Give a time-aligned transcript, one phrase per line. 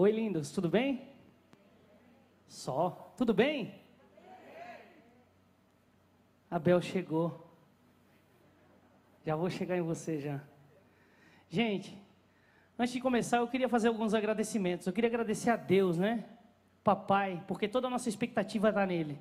[0.00, 1.08] Oi, lindos, tudo bem?
[2.46, 3.74] Só, tudo bem?
[6.48, 7.52] Abel chegou.
[9.26, 10.40] Já vou chegar em você já.
[11.50, 12.00] Gente,
[12.78, 14.86] antes de começar, eu queria fazer alguns agradecimentos.
[14.86, 16.24] Eu queria agradecer a Deus, né?
[16.84, 19.18] Papai, porque toda a nossa expectativa está nele.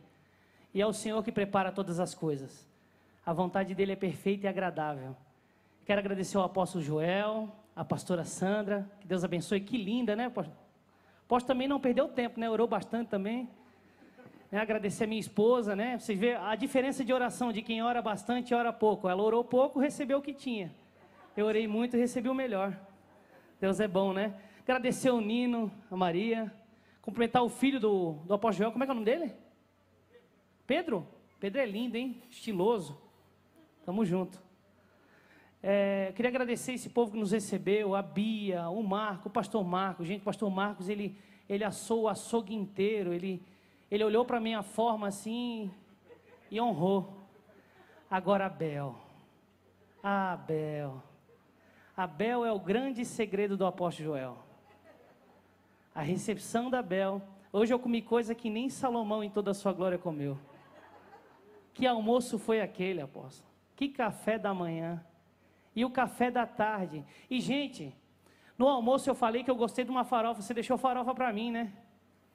[0.76, 2.70] E é o Senhor que prepara todas as coisas.
[3.26, 5.18] A vontade dele é perfeita e agradável.
[5.88, 9.60] Quero agradecer ao apóstolo Joel, a pastora Sandra, que Deus abençoe.
[9.60, 10.67] Que linda, né, apóstolo?
[11.28, 12.50] Apóstolo também não perdeu tempo, né?
[12.50, 13.50] Orou bastante também.
[14.50, 14.62] Né?
[14.62, 16.00] Agradecer a minha esposa, né?
[16.00, 19.10] Vocês vê a diferença de oração de quem ora bastante e ora pouco.
[19.10, 20.74] Ela orou pouco, recebeu o que tinha.
[21.36, 22.80] Eu orei muito e recebi o melhor.
[23.60, 24.40] Deus é bom, né?
[24.64, 26.50] Agradecer o Nino, a Maria.
[27.02, 28.72] Cumprimentar o filho do, do apóstolo Joel.
[28.72, 29.34] Como é que é o nome dele?
[30.66, 31.06] Pedro?
[31.42, 32.24] Pedro é lindo, hein?
[32.32, 32.98] Estiloso.
[33.86, 34.42] Tamo junto.
[35.62, 40.08] É, queria agradecer esse povo que nos recebeu, a Bia, o Marco, o pastor Marcos.
[40.08, 41.18] Gente, o pastor Marcos, ele,
[41.50, 43.14] ele assou o açougue inteiro.
[43.14, 43.44] Ele,
[43.90, 45.72] ele olhou para a minha forma assim
[46.52, 47.14] e honrou.
[48.10, 48.96] Agora Abel.
[50.02, 51.04] Abel.
[51.96, 54.38] Abel é o grande segredo do apóstolo Joel.
[55.94, 57.22] A recepção da Abel.
[57.52, 60.38] Hoje eu comi coisa que nem Salomão em toda a sua glória comeu.
[61.74, 63.50] Que almoço foi aquele, apóstolo?
[63.76, 65.04] Que café da manhã
[65.78, 67.06] e o café da tarde.
[67.30, 67.96] E, gente,
[68.58, 71.52] no almoço eu falei que eu gostei de uma farofa, você deixou farofa para mim,
[71.52, 71.72] né?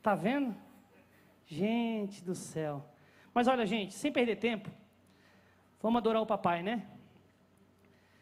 [0.00, 0.54] Tá vendo?
[1.44, 2.84] Gente do céu.
[3.34, 4.70] Mas olha, gente, sem perder tempo,
[5.80, 6.86] vamos adorar o papai, né?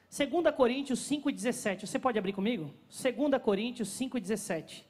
[0.09, 1.87] 2 Coríntios 5,17.
[1.87, 2.73] Você pode abrir comigo?
[2.89, 4.87] 2 Coríntios 5,17.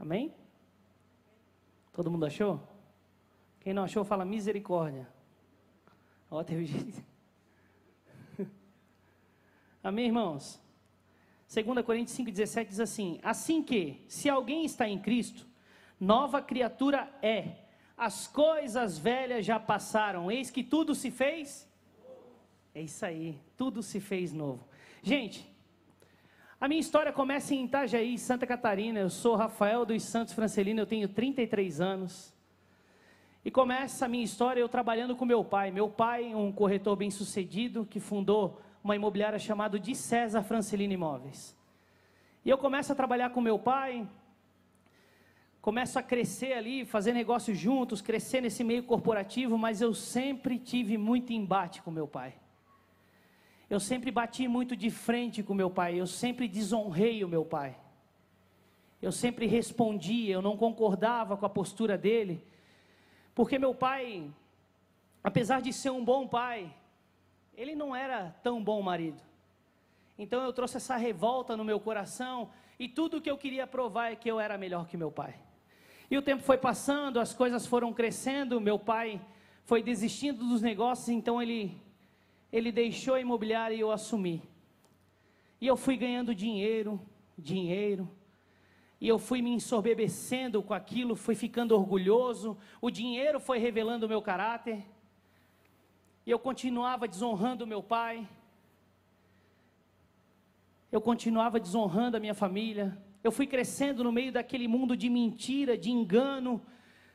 [0.00, 0.37] Amém?
[1.98, 2.62] Todo mundo achou?
[3.58, 5.08] Quem não achou, fala misericórdia.
[6.30, 7.04] Ó, teve gente.
[9.82, 10.60] Amém, irmãos?
[11.52, 15.44] 2 Coríntios 5,17 diz assim: Assim que, se alguém está em Cristo,
[15.98, 17.64] nova criatura é,
[17.96, 21.68] as coisas velhas já passaram, eis que tudo se fez.
[22.76, 24.64] É isso aí, tudo se fez novo.
[25.02, 25.50] Gente,
[26.60, 28.98] a minha história começa em Itajaí, Santa Catarina.
[28.98, 32.34] Eu sou Rafael dos Santos Francelino, eu tenho 33 anos.
[33.44, 35.70] E começa a minha história eu trabalhando com meu pai.
[35.70, 41.56] Meu pai, um corretor bem-sucedido, que fundou uma imobiliária chamada de César Francelino Imóveis.
[42.44, 44.08] E eu começo a trabalhar com meu pai,
[45.60, 50.98] começo a crescer ali, fazer negócios juntos, crescer nesse meio corporativo, mas eu sempre tive
[50.98, 52.34] muito embate com meu pai.
[53.68, 57.76] Eu sempre bati muito de frente com meu pai, eu sempre desonrei o meu pai.
[59.00, 62.42] Eu sempre respondia, eu não concordava com a postura dele,
[63.34, 64.28] porque meu pai,
[65.22, 66.74] apesar de ser um bom pai,
[67.56, 69.22] ele não era tão bom marido.
[70.18, 74.16] Então eu trouxe essa revolta no meu coração e tudo que eu queria provar é
[74.16, 75.34] que eu era melhor que meu pai.
[76.10, 79.20] E o tempo foi passando, as coisas foram crescendo, meu pai
[79.64, 81.80] foi desistindo dos negócios, então ele
[82.52, 84.42] ele deixou a imobiliária e eu assumi.
[85.60, 87.00] E eu fui ganhando dinheiro,
[87.36, 88.08] dinheiro.
[89.00, 92.56] E eu fui me ensoberbecendo com aquilo, fui ficando orgulhoso.
[92.80, 94.84] O dinheiro foi revelando o meu caráter.
[96.26, 98.26] E eu continuava desonrando meu pai.
[100.90, 102.96] Eu continuava desonrando a minha família.
[103.22, 106.62] Eu fui crescendo no meio daquele mundo de mentira, de engano.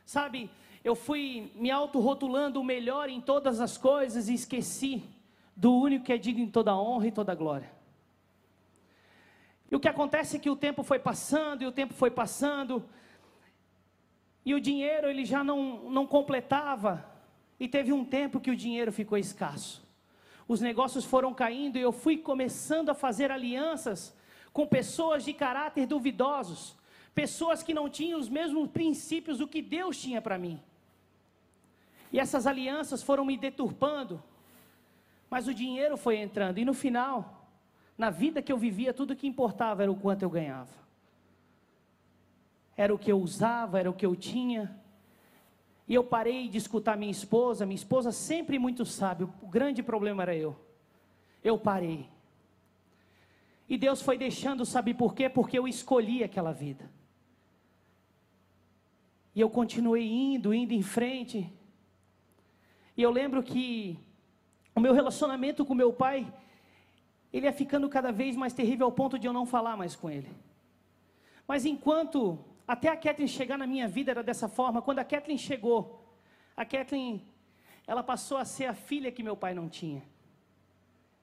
[0.05, 0.49] Sabe,
[0.83, 5.03] eu fui me autorrotulando o melhor em todas as coisas e esqueci
[5.55, 7.71] do único que é digno de toda honra e toda glória.
[9.69, 12.83] E o que acontece é que o tempo foi passando, e o tempo foi passando,
[14.45, 17.05] e o dinheiro ele já não, não completava,
[17.59, 19.83] e teve um tempo que o dinheiro ficou escasso.
[20.47, 24.15] Os negócios foram caindo e eu fui começando a fazer alianças
[24.51, 26.75] com pessoas de caráter duvidosos,
[27.15, 30.61] pessoas que não tinham os mesmos princípios do que Deus tinha para mim.
[32.11, 34.21] E essas alianças foram me deturpando,
[35.33, 37.49] mas o dinheiro foi entrando, e no final,
[37.97, 40.75] na vida que eu vivia, tudo que importava era o quanto eu ganhava.
[42.77, 44.79] Era o que eu usava, era o que eu tinha.
[45.87, 50.21] E eu parei de escutar minha esposa, minha esposa sempre muito sábia, o grande problema
[50.21, 50.55] era eu.
[51.43, 52.07] Eu parei.
[53.67, 55.27] E Deus foi deixando, sabe por quê?
[55.27, 56.87] Porque eu escolhi aquela vida.
[59.33, 61.51] E eu continuei indo, indo em frente.
[62.95, 63.99] E eu lembro que
[64.75, 66.31] o meu relacionamento com meu pai,
[67.31, 70.09] ele ia ficando cada vez mais terrível ao ponto de eu não falar mais com
[70.09, 70.29] ele.
[71.47, 75.37] Mas enquanto até a Kathleen chegar na minha vida era dessa forma, quando a Kathleen
[75.37, 76.03] chegou,
[76.55, 77.25] a Kathleen,
[77.85, 80.03] ela passou a ser a filha que meu pai não tinha.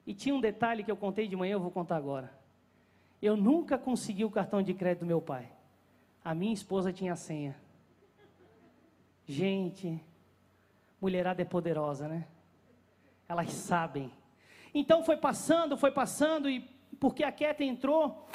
[0.05, 2.31] E tinha um detalhe que eu contei de manhã, eu vou contar agora.
[3.21, 5.51] Eu nunca consegui o cartão de crédito do meu pai.
[6.23, 7.55] A minha esposa tinha a senha.
[9.27, 10.03] Gente,
[10.99, 12.27] mulherada é poderosa, né?
[13.31, 14.11] Elas sabem.
[14.73, 16.59] Então foi passando, foi passando, e
[16.99, 18.27] porque a Keta entrou,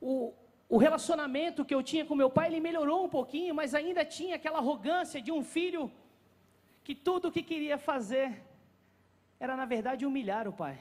[0.00, 0.32] o,
[0.68, 4.36] o relacionamento que eu tinha com meu pai, ele melhorou um pouquinho, mas ainda tinha
[4.36, 5.90] aquela arrogância de um filho
[6.84, 8.40] que tudo o que queria fazer
[9.40, 10.78] era, na verdade, humilhar o pai.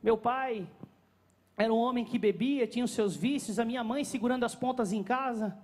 [0.00, 0.68] Meu pai
[1.56, 4.92] era um homem que bebia, tinha os seus vícios, a minha mãe segurando as pontas
[4.92, 5.58] em casa,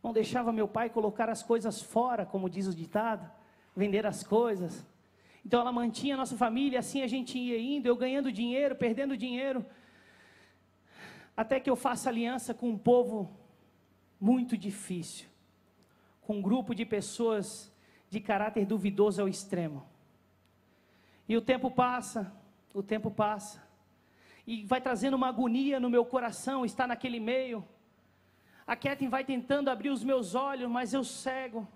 [0.00, 3.28] não deixava meu pai colocar as coisas fora, como diz o ditado,
[3.74, 4.86] vender as coisas.
[5.44, 9.16] Então ela mantinha a nossa família, assim a gente ia indo, eu ganhando dinheiro, perdendo
[9.16, 9.64] dinheiro,
[11.36, 13.30] até que eu faça aliança com um povo
[14.20, 15.26] muito difícil,
[16.20, 17.72] com um grupo de pessoas
[18.10, 19.86] de caráter duvidoso ao extremo.
[21.26, 22.32] E o tempo passa,
[22.74, 23.62] o tempo passa,
[24.46, 27.64] e vai trazendo uma agonia no meu coração estar naquele meio.
[28.66, 31.66] A Ketin vai tentando abrir os meus olhos, mas eu cego.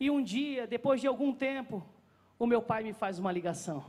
[0.00, 1.84] E um dia, depois de algum tempo,
[2.38, 3.84] o meu pai me faz uma ligação.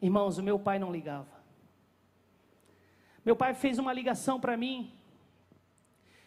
[0.00, 1.36] Irmãos, o meu pai não ligava.
[3.24, 4.92] Meu pai fez uma ligação para mim.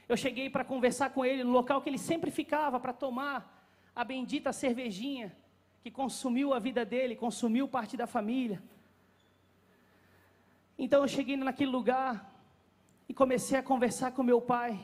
[0.08, 4.04] Eu cheguei para conversar com ele no local que ele sempre ficava para tomar a
[4.04, 5.36] bendita cervejinha
[5.82, 8.62] que consumiu a vida dele, consumiu parte da família.
[10.78, 12.34] Então eu cheguei naquele lugar
[13.08, 14.80] e comecei a conversar com meu pai.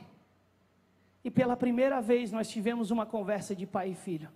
[1.24, 4.30] E pela primeira vez nós tivemos uma conversa de pai e filho.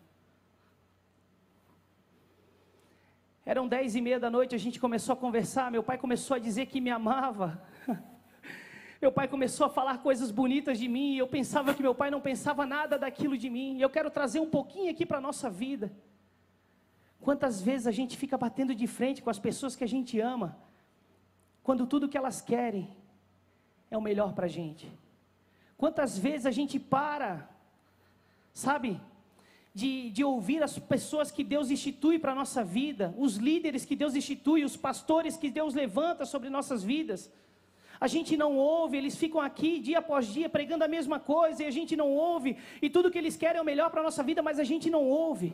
[3.51, 5.72] Eram dez e meia da noite, a gente começou a conversar.
[5.72, 7.60] Meu pai começou a dizer que me amava.
[9.01, 11.16] Meu pai começou a falar coisas bonitas de mim.
[11.16, 13.78] E eu pensava que meu pai não pensava nada daquilo de mim.
[13.78, 15.92] E eu quero trazer um pouquinho aqui para a nossa vida.
[17.19, 20.56] Quantas vezes a gente fica batendo de frente com as pessoas que a gente ama,
[21.63, 22.88] quando tudo que elas querem
[23.90, 24.92] é o melhor para a gente?
[25.75, 27.50] Quantas vezes a gente para,
[28.54, 29.01] sabe,
[29.79, 33.95] de, de ouvir as pessoas que Deus institui para a nossa vida, os líderes que
[33.95, 37.31] Deus institui, os pastores que Deus levanta sobre nossas vidas.
[38.05, 41.65] A gente não ouve, eles ficam aqui dia após dia pregando a mesma coisa e
[41.65, 44.23] a gente não ouve, e tudo que eles querem é o melhor para a nossa
[44.29, 45.49] vida, mas a gente não ouve.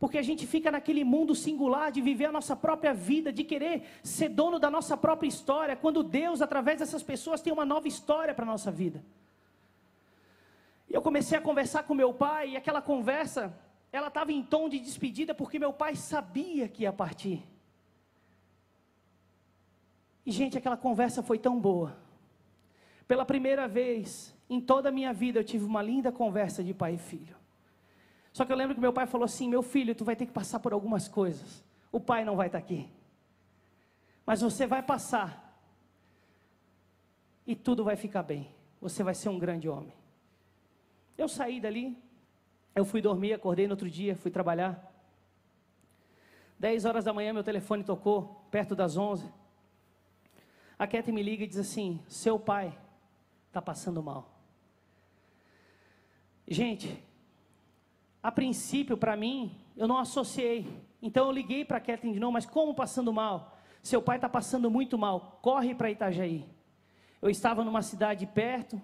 [0.00, 3.82] Porque a gente fica naquele mundo singular de viver a nossa própria vida, de querer
[4.02, 8.34] ser dono da nossa própria história, quando Deus, através dessas pessoas, tem uma nova história
[8.34, 9.04] para a nossa vida.
[10.88, 13.56] E eu comecei a conversar com meu pai, e aquela conversa,
[13.92, 17.42] ela estava em tom de despedida, porque meu pai sabia que ia partir.
[20.26, 21.96] E, gente, aquela conversa foi tão boa.
[23.06, 26.94] Pela primeira vez em toda a minha vida, eu tive uma linda conversa de pai
[26.94, 27.36] e filho.
[28.32, 30.32] Só que eu lembro que meu pai falou assim: Meu filho, tu vai ter que
[30.32, 31.62] passar por algumas coisas.
[31.92, 32.88] O pai não vai estar aqui.
[34.26, 35.42] Mas você vai passar.
[37.46, 38.50] E tudo vai ficar bem.
[38.80, 39.92] Você vai ser um grande homem.
[41.16, 41.96] Eu saí dali.
[42.74, 44.92] Eu fui dormir, acordei no outro dia, fui trabalhar.
[46.58, 49.30] Dez horas da manhã meu telefone tocou, perto das onze.
[50.78, 52.76] A Kete me liga e diz assim: Seu pai
[53.48, 54.28] está passando mal.
[56.46, 57.02] Gente,
[58.22, 60.66] a princípio, para mim, eu não associei.
[61.00, 63.58] Então eu liguei para a Kathleen de novo, mas como passando mal?
[63.82, 66.44] Seu pai está passando muito mal, corre para Itajaí.
[67.20, 68.80] Eu estava numa cidade perto,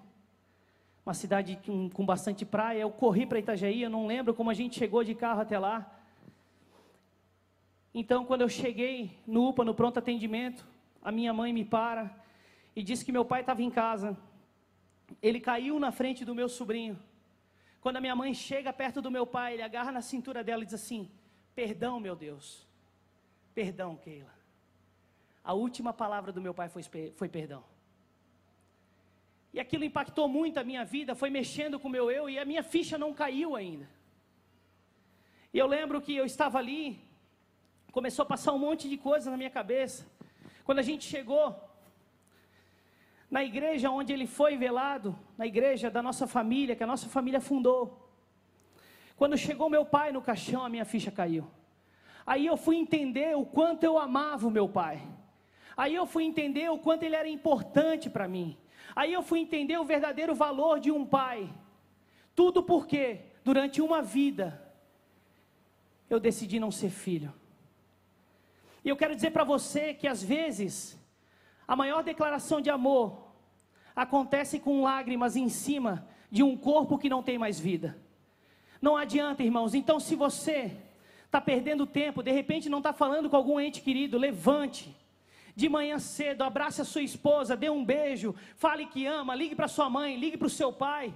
[1.05, 1.59] uma cidade
[1.93, 5.15] com, bastante praia, eu corri para Itajaí, eu não lembro como a gente chegou de
[5.15, 5.99] carro até lá.
[7.93, 10.65] Então, quando eu cheguei no UPA, no pronto atendimento,
[11.01, 12.15] a minha mãe me para
[12.75, 14.15] e disse que meu pai estava em casa.
[15.21, 16.97] Ele caiu na frente do meu sobrinho.
[17.81, 20.65] Quando a minha mãe chega perto do meu pai, ele agarra na cintura dela e
[20.65, 21.09] diz assim:
[21.55, 22.65] Perdão, meu Deus.
[23.53, 24.33] Perdão, Keila.
[25.43, 26.83] A última palavra do meu pai foi,
[27.15, 27.63] foi perdão.
[29.53, 32.45] E aquilo impactou muito a minha vida, foi mexendo com o meu eu e a
[32.45, 33.87] minha ficha não caiu ainda.
[35.53, 36.99] E eu lembro que eu estava ali,
[37.91, 40.09] começou a passar um monte de coisa na minha cabeça.
[40.63, 41.59] Quando a gente chegou
[43.29, 47.41] na igreja onde ele foi velado, na igreja da nossa família, que a nossa família
[47.41, 48.09] fundou.
[49.17, 51.45] Quando chegou meu pai no caixão, a minha ficha caiu.
[52.25, 55.01] Aí eu fui entender o quanto eu amava o meu pai.
[55.75, 58.57] Aí eu fui entender o quanto ele era importante para mim.
[58.95, 61.49] Aí eu fui entender o verdadeiro valor de um pai.
[62.35, 64.61] Tudo porque, durante uma vida,
[66.09, 67.33] eu decidi não ser filho.
[68.83, 70.97] E eu quero dizer para você que às vezes
[71.67, 73.31] a maior declaração de amor
[73.95, 77.97] acontece com lágrimas em cima de um corpo que não tem mais vida.
[78.81, 79.73] Não adianta, irmãos.
[79.73, 80.75] Então, se você
[81.25, 84.95] está perdendo tempo, de repente não está falando com algum ente querido, levante.
[85.55, 89.67] De manhã cedo, abrace a sua esposa, dê um beijo, fale que ama, ligue para
[89.67, 91.13] sua mãe, ligue para o seu pai.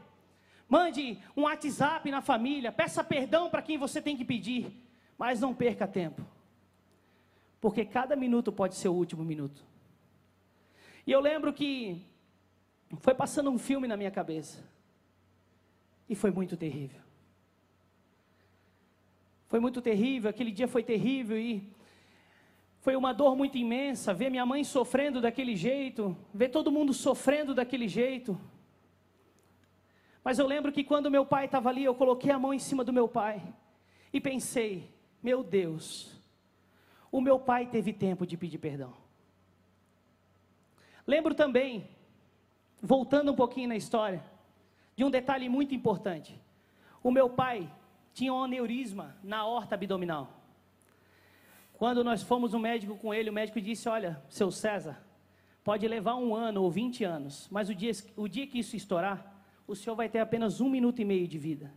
[0.68, 4.72] Mande um WhatsApp na família, peça perdão para quem você tem que pedir,
[5.18, 6.26] mas não perca tempo.
[7.62, 9.64] Porque cada minuto pode ser o último minuto.
[11.06, 12.02] E eu lembro que
[13.00, 14.64] foi passando um filme na minha cabeça.
[16.10, 17.02] E foi muito terrível.
[19.48, 21.70] Foi muito terrível, aquele dia foi terrível e
[22.86, 27.52] foi uma dor muito imensa ver minha mãe sofrendo daquele jeito, ver todo mundo sofrendo
[27.52, 28.40] daquele jeito.
[30.24, 32.84] Mas eu lembro que quando meu pai estava ali, eu coloquei a mão em cima
[32.84, 33.42] do meu pai
[34.14, 36.16] e pensei: meu Deus,
[37.12, 38.94] o meu pai teve tempo de pedir perdão.
[41.08, 41.90] Lembro também,
[42.80, 44.24] voltando um pouquinho na história,
[44.96, 46.40] de um detalhe muito importante.
[47.02, 47.68] O meu pai
[48.14, 50.35] tinha um aneurisma na horta abdominal.
[51.78, 55.02] Quando nós fomos no médico com ele, o médico disse: Olha, seu César,
[55.64, 59.34] pode levar um ano ou 20 anos, mas o dia, o dia que isso estourar,
[59.68, 61.74] o senhor vai ter apenas um minuto e meio de vida.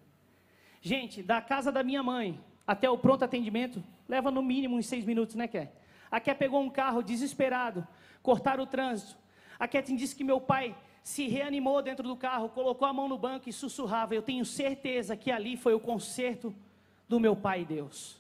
[0.81, 5.05] Gente, da casa da minha mãe até o pronto atendimento, leva no mínimo uns seis
[5.05, 5.73] minutos, né, Ké?
[6.11, 7.87] A Ké pegou um carro desesperado,
[8.23, 9.17] cortaram o trânsito.
[9.59, 13.19] A Ketin disse que meu pai se reanimou dentro do carro, colocou a mão no
[13.19, 14.15] banco e sussurrava.
[14.15, 16.55] Eu tenho certeza que ali foi o concerto
[17.09, 18.18] do meu pai Deus.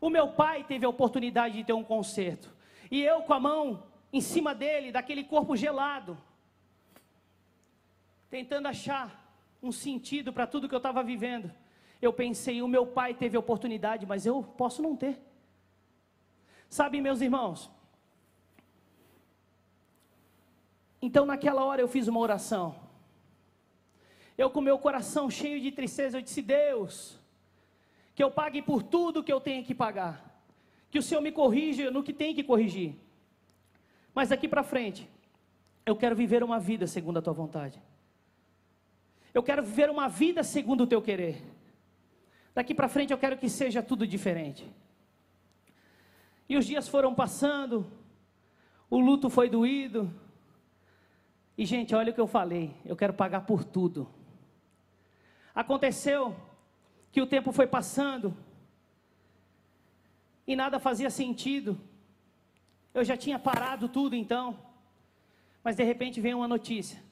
[0.00, 2.54] O meu pai teve a oportunidade de ter um concerto.
[2.90, 6.16] E eu com a mão em cima dele, daquele corpo gelado,
[8.30, 9.26] tentando achar
[9.62, 11.52] um sentido para tudo que eu estava vivendo.
[12.00, 15.20] Eu pensei, o meu pai teve a oportunidade, mas eu posso não ter.
[16.68, 17.70] Sabe, meus irmãos,
[21.00, 22.74] Então, naquela hora, eu fiz uma oração.
[24.36, 27.17] Eu, com meu coração cheio de tristeza, eu disse: Deus,
[28.18, 30.42] que eu pague por tudo que eu tenho que pagar.
[30.90, 32.96] Que o Senhor me corrija no que tem que corrigir.
[34.12, 35.08] Mas daqui para frente,
[35.86, 37.80] eu quero viver uma vida segundo a tua vontade.
[39.32, 41.44] Eu quero viver uma vida segundo o teu querer.
[42.52, 44.68] Daqui para frente eu quero que seja tudo diferente.
[46.48, 47.86] E os dias foram passando,
[48.90, 50.12] o luto foi doído,
[51.56, 54.08] e, gente, olha o que eu falei: eu quero pagar por tudo.
[55.54, 56.34] Aconteceu
[57.10, 58.36] que o tempo foi passando
[60.46, 61.78] e nada fazia sentido.
[62.94, 64.58] Eu já tinha parado tudo então,
[65.62, 67.02] mas de repente veio uma notícia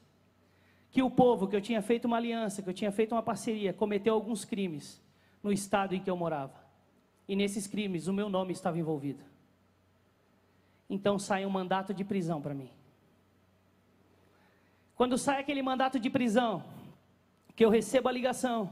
[0.89, 3.73] que o povo que eu tinha feito uma aliança, que eu tinha feito uma parceria,
[3.73, 5.01] cometeu alguns crimes
[5.43, 6.65] no estado em que eu morava.
[7.27, 9.23] E nesses crimes o meu nome estava envolvido.
[10.89, 12.71] Então sai um mandato de prisão para mim.
[14.95, 16.63] Quando sai aquele mandato de prisão,
[17.55, 18.71] que eu recebo a ligação,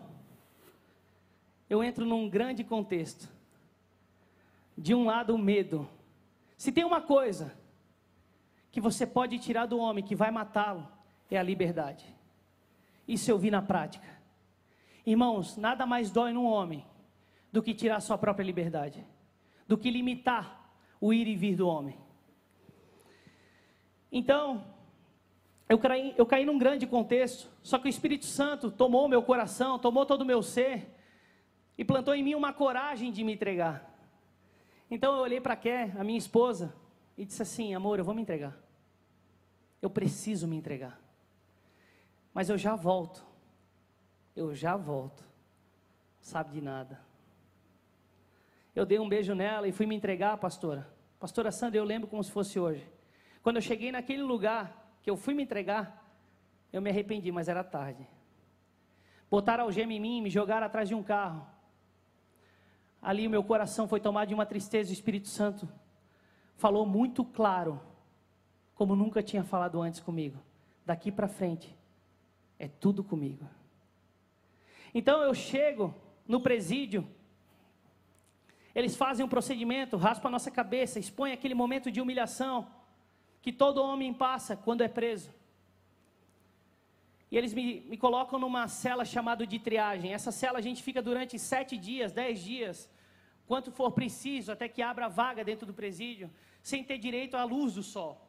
[1.69, 3.29] eu entro num grande contexto.
[4.77, 5.87] De um lado, o medo.
[6.57, 7.53] Se tem uma coisa
[8.71, 10.87] que você pode tirar do homem que vai matá-lo,
[11.29, 12.05] é a liberdade.
[13.07, 14.07] Isso eu vi na prática.
[15.05, 16.85] Irmãos, nada mais dói num homem
[17.51, 19.05] do que tirar sua própria liberdade,
[19.67, 20.69] do que limitar
[20.99, 21.97] o ir e vir do homem.
[24.11, 24.65] Então,
[25.67, 29.79] eu caí, eu caí num grande contexto, só que o Espírito Santo tomou meu coração,
[29.79, 30.94] tomou todo o meu ser
[31.77, 33.93] e plantou em mim uma coragem de me entregar.
[34.89, 36.75] Então eu olhei para Ké, a minha esposa,
[37.17, 38.57] e disse assim: Amor, eu vou me entregar.
[39.81, 40.99] Eu preciso me entregar.
[42.33, 43.25] Mas eu já volto.
[44.35, 45.23] Eu já volto.
[46.19, 46.99] Sabe de nada.
[48.75, 50.89] Eu dei um beijo nela e fui me entregar, pastora.
[51.19, 52.85] Pastora Sandra, eu lembro como se fosse hoje.
[53.41, 56.03] Quando eu cheguei naquele lugar, que eu fui me entregar,
[56.73, 58.05] eu me arrependi, mas era tarde.
[59.29, 61.47] Botaram algema em mim, me jogaram atrás de um carro.
[63.05, 65.69] Ali o meu coração foi tomado de uma tristeza, o Espírito Santo
[66.55, 67.79] falou muito claro,
[68.73, 70.39] como nunca tinha falado antes comigo.
[70.83, 71.77] Daqui para frente,
[72.57, 73.47] é tudo comigo.
[74.91, 75.93] Então eu chego
[76.27, 77.07] no presídio,
[78.73, 82.67] eles fazem um procedimento, raspam a nossa cabeça, expõem aquele momento de humilhação
[83.39, 85.31] que todo homem passa quando é preso.
[87.29, 90.11] E eles me, me colocam numa cela chamada de triagem.
[90.11, 92.89] Essa cela a gente fica durante sete dias, dez dias,
[93.47, 96.29] quanto for preciso, até que abra vaga dentro do presídio,
[96.61, 98.21] sem ter direito à luz do sol.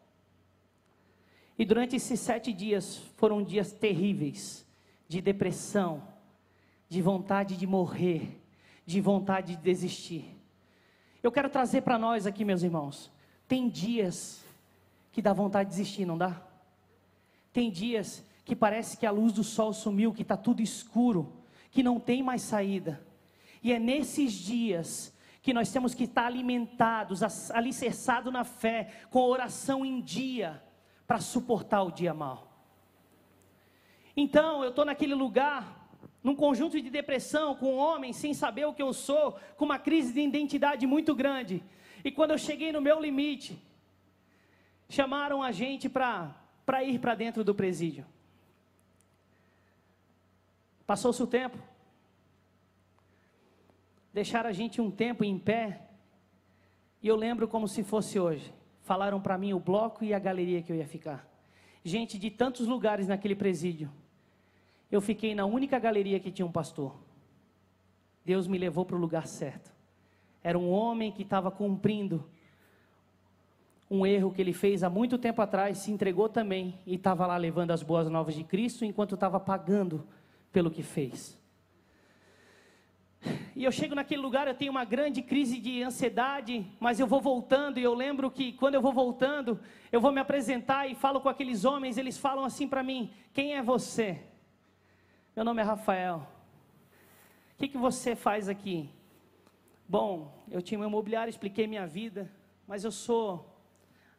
[1.58, 4.66] E durante esses sete dias foram dias terríveis,
[5.08, 6.02] de depressão,
[6.88, 8.40] de vontade de morrer,
[8.84, 10.36] de vontade de desistir.
[11.22, 13.10] Eu quero trazer para nós aqui, meus irmãos,
[13.48, 14.44] tem dias
[15.12, 16.42] que dá vontade de desistir, não dá?
[17.52, 21.32] Tem dias que parece que a luz do sol sumiu, que está tudo escuro,
[21.70, 23.04] que não tem mais saída.
[23.66, 29.84] E é nesses dias que nós temos que estar alimentados, alicerçados na fé, com oração
[29.84, 30.62] em dia,
[31.04, 32.64] para suportar o dia mal.
[34.16, 35.90] Então, eu estou naquele lugar,
[36.22, 39.80] num conjunto de depressão, com um homem sem saber o que eu sou, com uma
[39.80, 41.60] crise de identidade muito grande.
[42.04, 43.60] E quando eu cheguei no meu limite,
[44.88, 48.06] chamaram a gente para ir para dentro do presídio.
[50.86, 51.58] Passou-se o tempo,
[54.16, 55.82] deixaram a gente um tempo em pé,
[57.02, 58.50] e eu lembro como se fosse hoje.
[58.80, 61.28] Falaram para mim o bloco e a galeria que eu ia ficar.
[61.84, 63.92] Gente de tantos lugares naquele presídio.
[64.90, 66.96] Eu fiquei na única galeria que tinha um pastor.
[68.24, 69.70] Deus me levou para o lugar certo.
[70.42, 72.24] Era um homem que estava cumprindo
[73.90, 77.36] um erro que ele fez há muito tempo atrás, se entregou também e estava lá
[77.36, 80.08] levando as boas novas de Cristo enquanto estava pagando
[80.50, 81.38] pelo que fez.
[83.54, 87.20] E eu chego naquele lugar, eu tenho uma grande crise de ansiedade, mas eu vou
[87.20, 89.58] voltando e eu lembro que quando eu vou voltando,
[89.90, 93.54] eu vou me apresentar e falo com aqueles homens, eles falam assim para mim: Quem
[93.54, 94.20] é você?
[95.34, 96.26] Meu nome é Rafael.
[97.54, 98.90] O que, que você faz aqui?
[99.88, 102.30] Bom, eu tinha uma imobiliária, expliquei minha vida,
[102.66, 103.58] mas eu sou.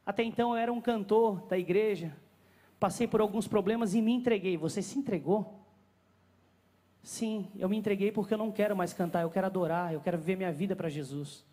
[0.06, 2.16] Até então eu era um cantor da igreja,
[2.80, 4.58] passei por alguns problemas e me entreguei.
[4.58, 5.57] Você se entregou?
[7.04, 10.18] Sim, eu me entreguei porque eu não quero mais cantar, eu quero adorar, eu quero
[10.18, 11.46] viver minha vida para Jesus.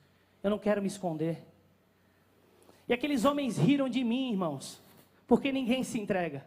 [0.43, 1.45] Eu não quero me esconder.
[2.89, 4.83] E aqueles homens riram de mim, irmãos,
[5.27, 6.45] porque ninguém se entrega.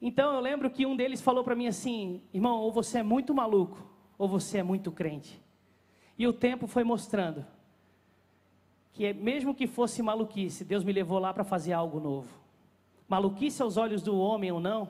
[0.00, 3.32] Então eu lembro que um deles falou para mim assim: irmão, ou você é muito
[3.32, 3.86] maluco,
[4.18, 5.40] ou você é muito crente.
[6.18, 7.46] E o tempo foi mostrando
[8.92, 12.28] que, mesmo que fosse maluquice, Deus me levou lá para fazer algo novo.
[13.08, 14.88] Maluquice aos olhos do homem ou não,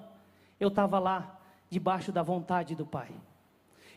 [0.63, 3.11] eu estava lá, debaixo da vontade do Pai.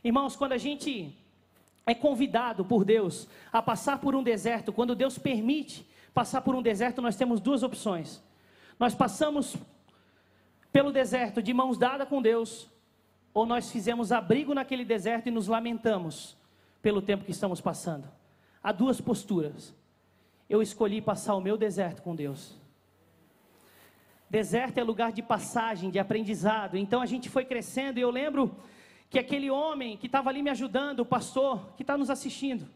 [0.03, 1.15] Irmãos, quando a gente
[1.85, 6.61] é convidado por Deus a passar por um deserto, quando Deus permite passar por um
[6.61, 8.21] deserto, nós temos duas opções.
[8.79, 9.55] Nós passamos
[10.71, 12.67] pelo deserto de mãos dadas com Deus,
[13.33, 16.35] ou nós fizemos abrigo naquele deserto e nos lamentamos
[16.81, 18.09] pelo tempo que estamos passando.
[18.63, 19.73] Há duas posturas.
[20.49, 22.55] Eu escolhi passar o meu deserto com Deus.
[24.29, 26.77] Deserto é lugar de passagem, de aprendizado.
[26.77, 28.55] Então a gente foi crescendo e eu lembro
[29.09, 32.67] que aquele homem que estava ali me ajudando, o pastor, que está nos assistindo,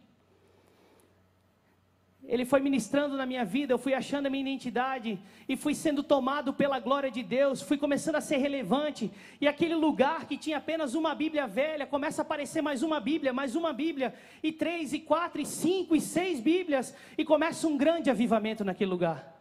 [2.29, 6.03] ele foi ministrando na minha vida, eu fui achando a minha identidade e fui sendo
[6.03, 9.11] tomado pela glória de Deus, fui começando a ser relevante.
[9.41, 13.33] E aquele lugar que tinha apenas uma Bíblia velha, começa a aparecer mais uma Bíblia,
[13.33, 17.75] mais uma Bíblia, e três, e quatro, e cinco, e seis Bíblias, e começa um
[17.75, 19.38] grande avivamento naquele lugar.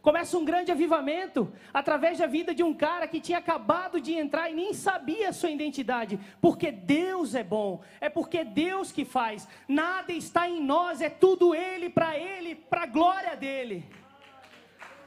[0.00, 4.50] Começa um grande avivamento através da vida de um cara que tinha acabado de entrar
[4.50, 9.48] e nem sabia a sua identidade, porque Deus é bom, é porque Deus que faz,
[9.66, 13.84] nada está em nós, é tudo Ele, para Ele, para a glória dEle.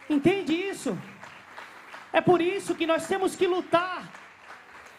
[0.10, 0.98] Entende isso?
[2.12, 4.12] É por isso que nós temos que lutar,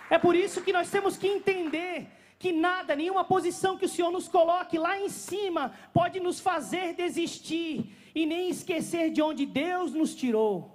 [0.09, 4.11] é por isso que nós temos que entender que nada, nenhuma posição que o Senhor
[4.11, 9.93] nos coloque lá em cima pode nos fazer desistir e nem esquecer de onde Deus
[9.93, 10.73] nos tirou.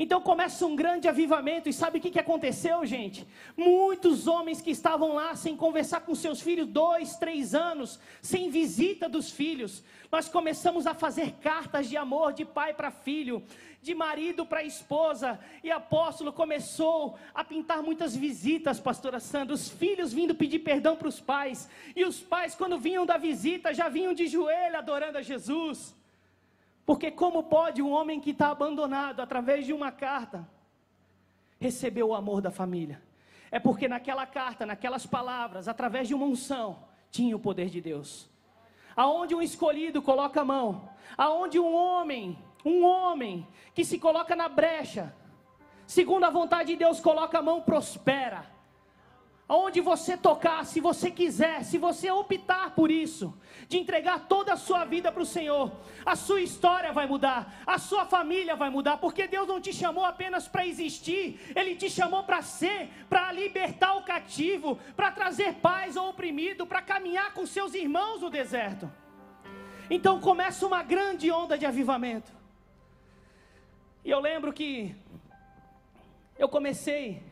[0.00, 3.26] Então começa um grande avivamento, e sabe o que, que aconteceu, gente?
[3.56, 9.08] Muitos homens que estavam lá sem conversar com seus filhos, dois, três anos, sem visita
[9.08, 13.42] dos filhos, nós começamos a fazer cartas de amor de pai para filho,
[13.82, 20.12] de marido para esposa, e apóstolo começou a pintar muitas visitas, pastora Sandra, os filhos
[20.12, 24.14] vindo pedir perdão para os pais, e os pais, quando vinham da visita, já vinham
[24.14, 25.98] de joelho adorando a Jesus.
[26.88, 30.48] Porque como pode um homem que está abandonado através de uma carta
[31.60, 33.02] receber o amor da família?
[33.50, 38.26] É porque naquela carta, naquelas palavras, através de uma unção, tinha o poder de Deus.
[38.96, 44.48] Aonde um escolhido coloca a mão, aonde um homem, um homem que se coloca na
[44.48, 45.14] brecha,
[45.86, 48.46] segundo a vontade de Deus, coloca a mão, prospera
[49.48, 53.34] aonde você tocar, se você quiser, se você optar por isso,
[53.66, 55.72] de entregar toda a sua vida para o Senhor,
[56.04, 60.04] a sua história vai mudar, a sua família vai mudar, porque Deus não te chamou
[60.04, 65.96] apenas para existir, Ele te chamou para ser, para libertar o cativo, para trazer paz
[65.96, 68.90] ao oprimido, para caminhar com seus irmãos no deserto.
[69.88, 72.30] Então começa uma grande onda de avivamento.
[74.04, 74.94] E eu lembro que
[76.38, 77.22] eu comecei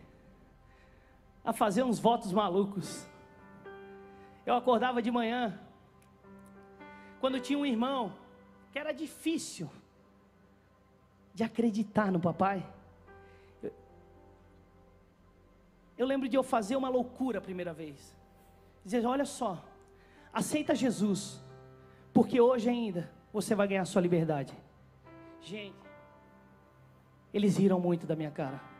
[1.46, 3.08] a fazer uns votos malucos.
[4.44, 5.58] Eu acordava de manhã,
[7.20, 8.12] quando tinha um irmão
[8.72, 9.70] que era difícil
[11.32, 12.66] de acreditar no papai.
[15.96, 18.14] eu lembro de eu fazer uma loucura a primeira vez.
[18.84, 19.64] Dizer, olha só,
[20.32, 21.42] aceita Jesus,
[22.12, 24.52] porque hoje ainda você vai ganhar sua liberdade.
[25.40, 25.76] Gente,
[27.32, 28.75] eles riram muito da minha cara.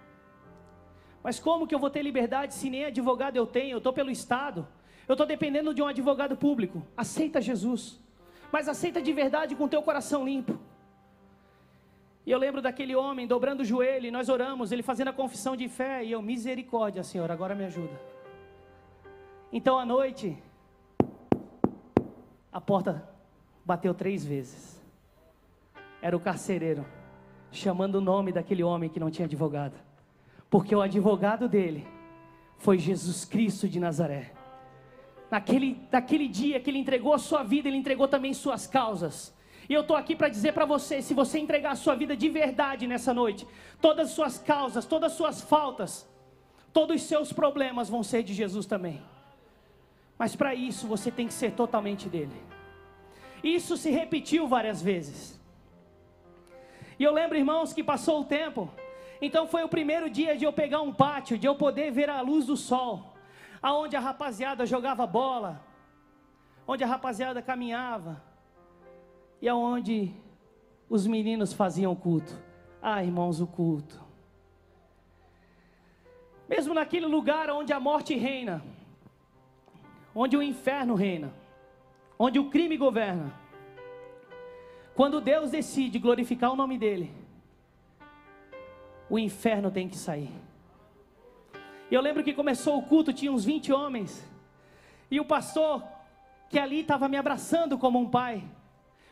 [1.26, 3.72] Mas como que eu vou ter liberdade se nem advogado eu tenho?
[3.72, 4.64] Eu estou pelo Estado.
[5.08, 6.86] Eu estou dependendo de um advogado público.
[6.96, 8.00] Aceita Jesus.
[8.52, 10.56] Mas aceita de verdade com teu coração limpo.
[12.24, 15.56] E eu lembro daquele homem dobrando o joelho, e nós oramos, ele fazendo a confissão
[15.56, 18.00] de fé, e eu, misericórdia, Senhor, agora me ajuda.
[19.52, 20.40] Então à noite,
[22.52, 23.04] a porta
[23.64, 24.80] bateu três vezes.
[26.00, 26.86] Era o carcereiro,
[27.50, 29.85] chamando o nome daquele homem que não tinha advogado.
[30.50, 31.86] Porque o advogado dele
[32.58, 34.32] foi Jesus Cristo de Nazaré.
[35.30, 39.34] Naquele, naquele dia que ele entregou a sua vida, ele entregou também suas causas.
[39.68, 42.28] E eu estou aqui para dizer para você: se você entregar a sua vida de
[42.28, 43.46] verdade nessa noite,
[43.80, 46.08] todas as suas causas, todas as suas faltas,
[46.72, 49.02] todos os seus problemas vão ser de Jesus também.
[50.18, 52.40] Mas para isso você tem que ser totalmente dele.
[53.42, 55.38] Isso se repetiu várias vezes.
[56.98, 58.70] E eu lembro, irmãos, que passou o tempo.
[59.20, 62.20] Então foi o primeiro dia de eu pegar um pátio, de eu poder ver a
[62.20, 63.14] luz do sol,
[63.62, 65.64] aonde a rapaziada jogava bola,
[66.66, 68.22] onde a rapaziada caminhava,
[69.40, 70.14] e aonde
[70.88, 72.38] os meninos faziam culto.
[72.82, 74.04] Ah, irmãos, o culto.
[76.48, 78.62] Mesmo naquele lugar onde a morte reina,
[80.14, 81.32] onde o inferno reina,
[82.18, 83.32] onde o crime governa,
[84.94, 87.12] quando Deus decide glorificar o nome dEle,
[89.08, 90.32] o inferno tem que sair.
[91.90, 94.26] E eu lembro que começou o culto, tinha uns 20 homens,
[95.10, 95.82] e o pastor,
[96.48, 98.42] que ali estava me abraçando como um pai,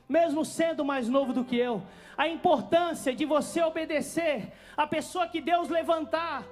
[0.08, 1.82] mesmo sendo mais novo do que eu,
[2.16, 6.44] a importância de você obedecer a pessoa que Deus levantar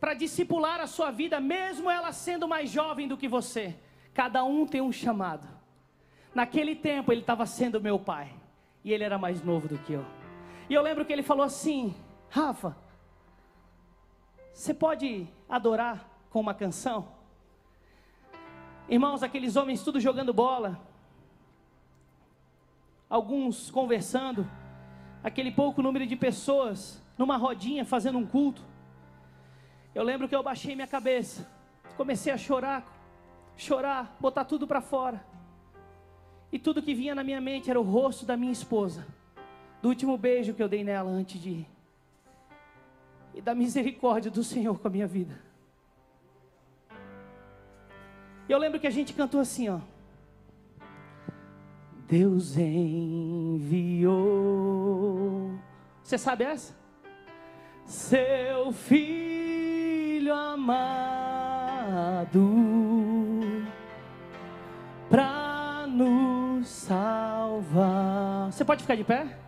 [0.00, 3.76] para discipular a sua vida, mesmo ela sendo mais jovem do que você.
[4.14, 5.46] Cada um tem um chamado.
[6.34, 8.32] Naquele tempo ele estava sendo meu pai,
[8.82, 10.19] e ele era mais novo do que eu.
[10.70, 11.92] E eu lembro que ele falou assim:
[12.28, 12.76] Rafa,
[14.52, 17.08] você pode adorar com uma canção?
[18.88, 20.80] Irmãos, aqueles homens tudo jogando bola,
[23.08, 24.48] alguns conversando,
[25.24, 28.62] aquele pouco número de pessoas numa rodinha fazendo um culto.
[29.92, 31.50] Eu lembro que eu baixei minha cabeça,
[31.96, 32.86] comecei a chorar,
[33.56, 35.24] chorar, botar tudo para fora.
[36.52, 39.04] E tudo que vinha na minha mente era o rosto da minha esposa,
[39.80, 41.66] do último beijo que eu dei nela antes de ir,
[43.34, 45.38] e da misericórdia do Senhor com a minha vida.
[48.48, 49.78] E eu lembro que a gente cantou assim, ó.
[52.08, 54.10] Deus enviou.
[56.02, 56.74] Você sabe essa?
[57.84, 60.80] Seu filho amado
[65.08, 68.50] para nos salvar.
[68.50, 69.38] Você pode ficar de pé?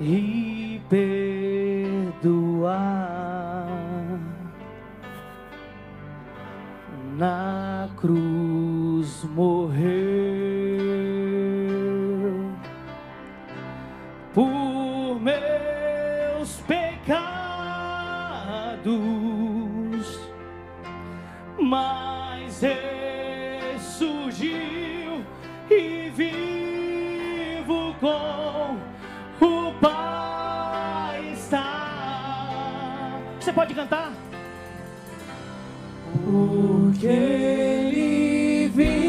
[0.00, 2.16] E perdoar.
[7.16, 10.25] Na cruz morreu
[33.56, 34.12] pode cantar?
[36.22, 39.06] Porque Ele vive,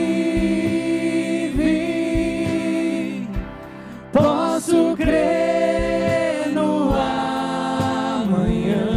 [4.13, 8.87] posso crer no amanhã.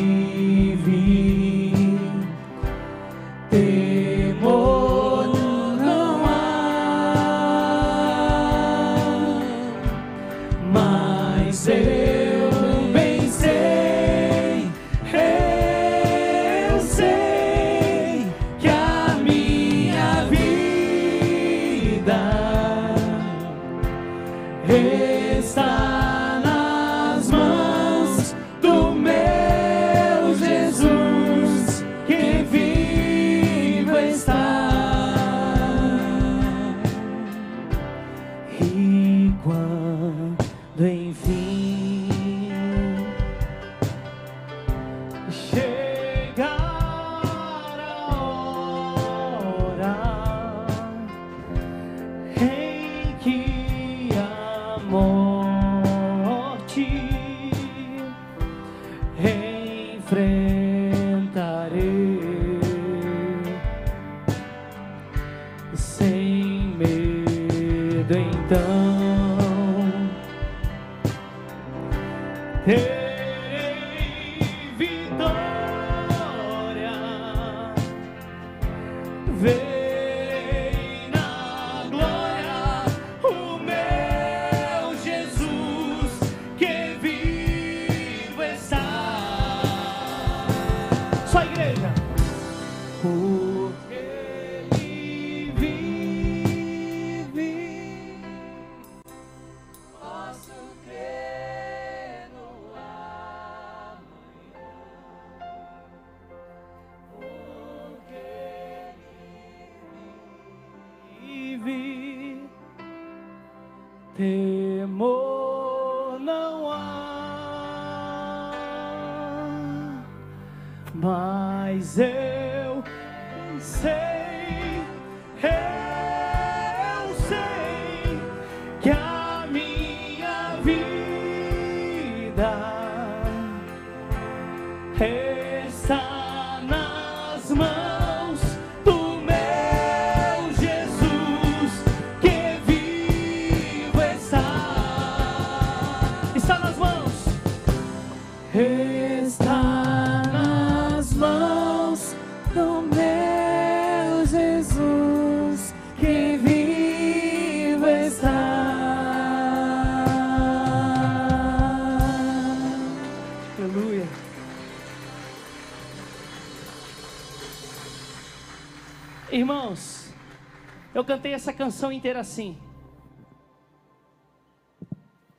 [171.04, 172.56] cantei essa canção inteira assim.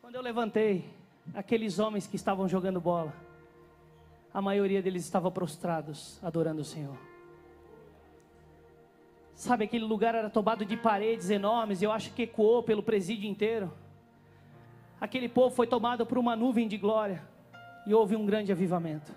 [0.02, 0.89] Quando eu levantei,
[1.34, 3.13] aqueles homens que estavam jogando bola,
[4.34, 6.97] a maioria deles estava prostrados, adorando o Senhor.
[9.34, 13.71] Sabe, aquele lugar era tomado de paredes enormes, eu acho que ecoou pelo presídio inteiro.
[15.00, 17.23] Aquele povo foi tomado por uma nuvem de glória
[17.86, 19.13] e houve um grande avivamento.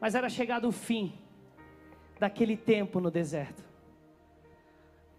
[0.00, 1.12] Mas era chegado o fim
[2.18, 3.64] daquele tempo no deserto.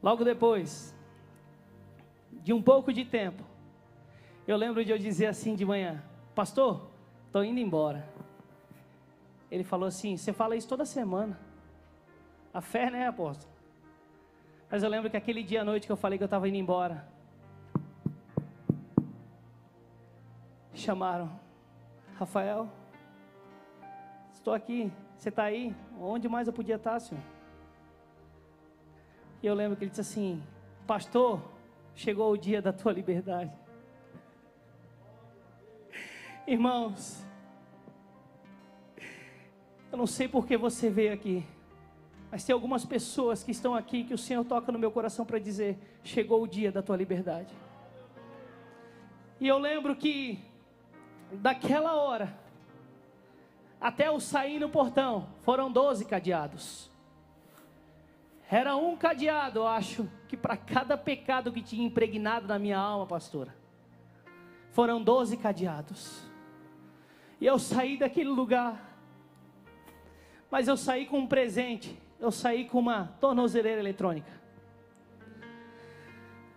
[0.01, 0.95] Logo depois
[2.31, 3.43] de um pouco de tempo,
[4.47, 6.89] eu lembro de eu dizer assim de manhã: Pastor,
[7.25, 8.07] estou indo embora.
[9.51, 11.39] Ele falou assim: Você fala isso toda semana.
[12.53, 13.51] A fé, né, apóstolo?
[14.69, 16.57] Mas eu lembro que aquele dia à noite que eu falei que eu estava indo
[16.57, 17.07] embora,
[20.73, 21.29] chamaram:
[22.17, 22.69] Rafael,
[24.31, 24.91] estou aqui.
[25.17, 25.75] Você está aí?
[26.01, 27.23] Onde mais eu podia estar, senhor?
[29.43, 30.41] E eu lembro que ele disse assim:
[30.87, 31.41] Pastor,
[31.93, 33.51] chegou o dia da tua liberdade.
[36.47, 37.21] Irmãos,
[39.91, 41.45] eu não sei por que você veio aqui,
[42.31, 45.37] mas tem algumas pessoas que estão aqui que o Senhor toca no meu coração para
[45.37, 47.53] dizer: chegou o dia da tua liberdade.
[49.39, 50.39] E eu lembro que
[51.31, 52.33] daquela hora
[53.79, 56.89] até eu sair no portão foram doze cadeados.
[58.51, 63.05] Era um cadeado, eu acho, que para cada pecado que tinha impregnado na minha alma,
[63.05, 63.55] pastora,
[64.71, 66.23] foram doze cadeados.
[67.39, 68.97] E eu saí daquele lugar,
[70.49, 74.39] mas eu saí com um presente, eu saí com uma tornozeleira eletrônica.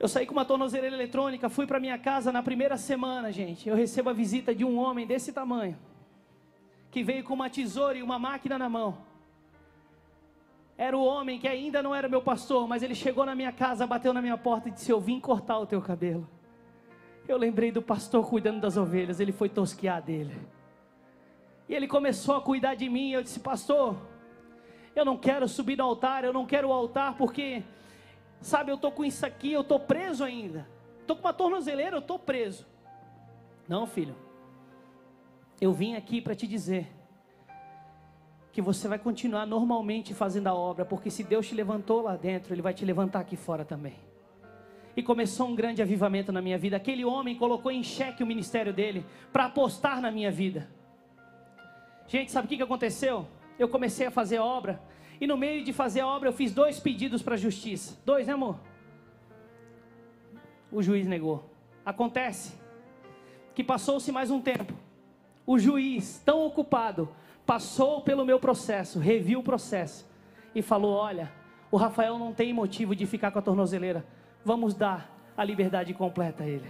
[0.00, 3.68] Eu saí com uma tornozeleira eletrônica, fui para minha casa na primeira semana, gente.
[3.68, 5.78] Eu recebo a visita de um homem desse tamanho,
[6.92, 8.98] que veio com uma tesoura e uma máquina na mão
[10.76, 13.86] era o homem que ainda não era meu pastor, mas ele chegou na minha casa,
[13.86, 16.28] bateu na minha porta e disse: Eu vim cortar o teu cabelo.
[17.28, 20.34] Eu lembrei do pastor cuidando das ovelhas, ele foi tosquear dele.
[21.68, 23.12] E ele começou a cuidar de mim.
[23.12, 23.96] Eu disse: Pastor,
[24.96, 27.62] eu não quero subir no altar, eu não quero o altar porque,
[28.40, 30.66] sabe, eu estou com isso aqui, eu estou preso ainda.
[31.00, 32.66] Estou com uma tornozeleira, eu estou preso.
[33.68, 34.16] Não, filho,
[35.62, 36.88] eu vim aqui para te dizer
[38.50, 42.52] que você vai continuar normalmente fazendo a obra, porque se Deus te levantou lá dentro,
[42.52, 43.94] Ele vai te levantar aqui fora também.
[44.96, 46.76] E começou um grande avivamento na minha vida.
[46.76, 50.68] Aquele homem colocou em xeque o ministério dele para apostar na minha vida.
[52.08, 53.28] Gente, sabe o que aconteceu?
[53.56, 54.82] Eu comecei a fazer a obra,
[55.20, 57.96] e no meio de fazer a obra, eu fiz dois pedidos para a justiça.
[58.04, 58.58] Dois, né, amor?
[60.72, 61.48] O juiz negou.
[61.86, 62.52] Acontece
[63.54, 64.81] que passou-se mais um tempo.
[65.46, 67.08] O juiz, tão ocupado,
[67.44, 70.08] passou pelo meu processo, reviu o processo
[70.54, 71.32] e falou: Olha,
[71.70, 74.04] o Rafael não tem motivo de ficar com a tornozeleira,
[74.44, 76.68] vamos dar a liberdade completa a ele.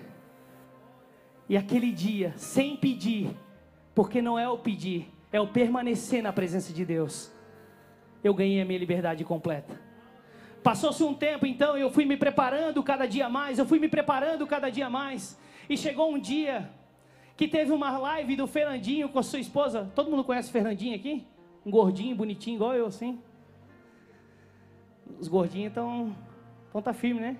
[1.48, 3.36] E aquele dia, sem pedir,
[3.94, 7.32] porque não é o pedir, é o permanecer na presença de Deus,
[8.22, 9.80] eu ganhei a minha liberdade completa.
[10.62, 14.46] Passou-se um tempo então, eu fui me preparando cada dia mais, eu fui me preparando
[14.46, 15.36] cada dia mais,
[15.68, 16.70] e chegou um dia
[17.36, 19.90] que teve uma live do Fernandinho com a sua esposa.
[19.94, 21.26] Todo mundo conhece o Fernandinho aqui?
[21.64, 23.18] Um gordinho, bonitinho, igual eu, assim.
[25.18, 26.14] Os gordinhos estão
[26.72, 27.36] ponta firme, né?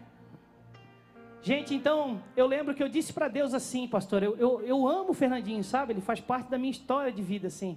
[1.43, 5.11] Gente, então, eu lembro que eu disse para Deus assim, pastor, eu, eu, eu amo
[5.11, 5.93] o Fernandinho, sabe?
[5.93, 7.77] Ele faz parte da minha história de vida, assim.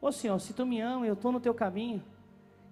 [0.00, 2.02] Ô Senhor, se tu me ama, eu estou no teu caminho.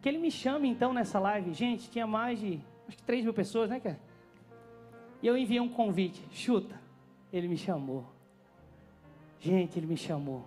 [0.00, 1.52] Que ele me chame então nessa live.
[1.52, 4.00] Gente, tinha mais de, acho que 3 mil pessoas, né, cara?
[5.22, 6.22] E eu enviei um convite.
[6.30, 6.80] Chuta.
[7.30, 8.15] Ele me chamou.
[9.46, 10.44] Gente, ele me chamou.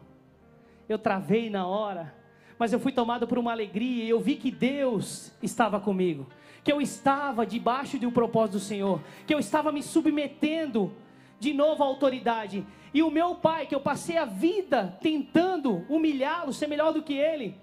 [0.90, 2.14] Eu travei na hora,
[2.58, 6.28] mas eu fui tomado por uma alegria e eu vi que Deus estava comigo.
[6.66, 9.02] Que eu estava debaixo de um propósito do Senhor.
[9.26, 10.92] Que eu estava me submetendo
[11.40, 12.66] de novo à autoridade.
[12.94, 17.14] E o meu pai, que eu passei a vida tentando humilhá-lo, ser melhor do que
[17.14, 17.56] ele,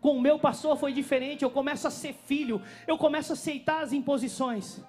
[0.00, 1.42] com o meu pastor foi diferente.
[1.42, 4.80] Eu começo a ser filho, eu começo a aceitar as imposições.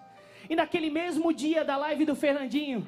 [0.49, 2.87] E naquele mesmo dia da live do Fernandinho,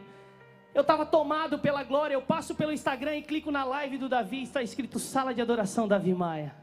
[0.76, 2.14] eu estava tomado pela glória.
[2.14, 5.88] Eu passo pelo Instagram e clico na live do Davi, está escrito Sala de Adoração
[5.88, 6.54] Davi Maia.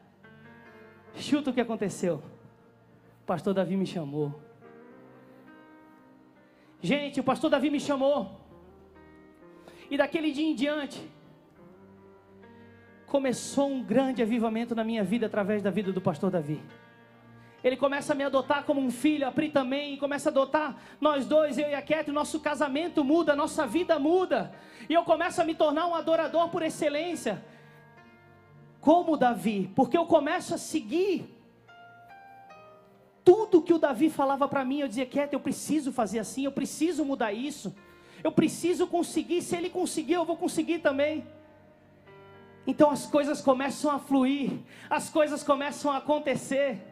[1.17, 2.23] Chuta o que aconteceu.
[3.23, 4.39] O pastor Davi me chamou.
[6.83, 8.39] Gente, o pastor Davi me chamou.
[9.91, 11.11] E daquele dia em diante,
[13.07, 16.61] começou um grande avivamento na minha vida através da vida do pastor Davi.
[17.63, 21.27] Ele começa a me adotar como um filho, a Pri também, começa a adotar nós
[21.27, 24.53] dois, eu e a Ketty, nosso casamento muda, nossa vida muda.
[24.89, 27.45] E eu começo a me tornar um adorador por excelência.
[28.81, 31.33] Como Davi, porque eu começo a seguir
[33.25, 36.53] tudo que o Davi falava para mim, eu dizia, Ketty, eu preciso fazer assim, eu
[36.53, 37.75] preciso mudar isso.
[38.25, 41.25] Eu preciso conseguir, se ele conseguir, eu vou conseguir também.
[42.67, 44.51] Então as coisas começam a fluir,
[44.89, 46.92] as coisas começam a acontecer,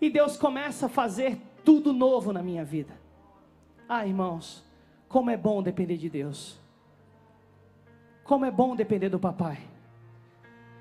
[0.00, 2.92] e Deus começa a fazer tudo novo na minha vida.
[3.88, 4.64] Ah, irmãos,
[5.08, 6.58] como é bom depender de Deus,
[8.24, 9.58] como é bom depender do papai.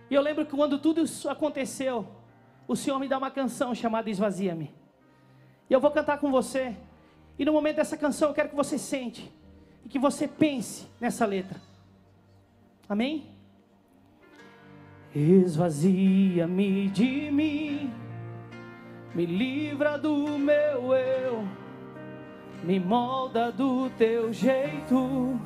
[0.09, 2.07] E eu lembro que quando tudo isso aconteceu,
[2.67, 4.73] o Senhor me dá uma canção chamada Esvazia-me.
[5.69, 6.75] E eu vou cantar com você.
[7.37, 9.31] E no momento dessa canção eu quero que você sente
[9.83, 11.59] e que você pense nessa letra.
[12.87, 13.29] Amém?
[15.13, 17.93] Esvazia-me de mim,
[19.15, 21.47] me livra do meu eu,
[22.61, 25.39] me molda do teu jeito.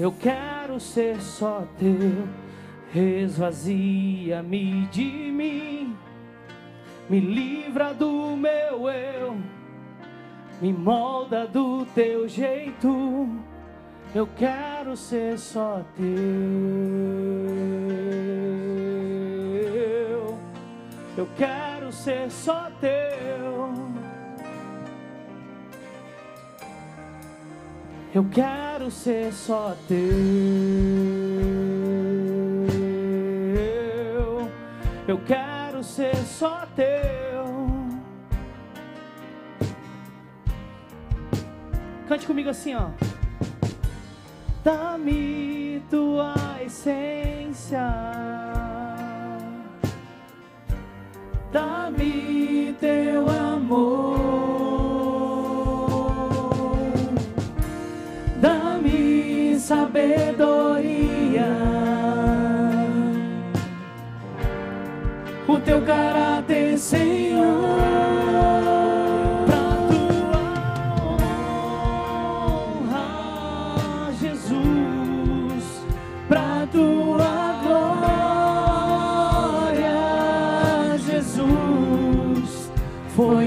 [0.00, 2.26] Eu quero ser só teu.
[2.94, 5.94] Esvazia-me de mim,
[7.10, 9.36] me livra do meu eu,
[10.62, 13.28] me molda do teu jeito.
[14.14, 16.06] Eu quero ser só teu.
[21.18, 21.75] Eu quero
[22.06, 23.74] ser só teu.
[28.14, 29.98] Eu quero ser só teu.
[35.08, 37.44] Eu quero ser só teu.
[42.06, 42.90] Cante comigo assim, ó.
[44.62, 47.95] Dá-me tua essência,
[52.80, 54.16] teu amor,
[58.40, 61.46] dá-me sabedoria,
[65.48, 67.15] o teu caráter, Senhor.